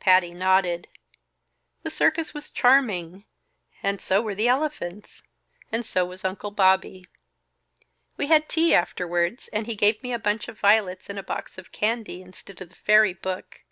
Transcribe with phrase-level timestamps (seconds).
[0.00, 0.88] Patty nodded.
[1.84, 3.26] "The circus was charming
[3.80, 5.22] and so were the elephants
[5.70, 7.06] and so was Uncle Bobby.
[8.16, 11.58] We had tea afterwards; and he gave me a bunch of violets and a box
[11.58, 13.62] of candy, instead of the fairy book.